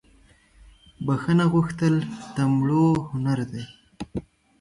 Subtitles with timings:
[1.05, 1.95] بخښنه غوښتل
[2.35, 3.63] دمړو هنردي